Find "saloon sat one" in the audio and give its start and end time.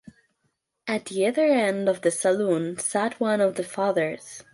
2.09-3.39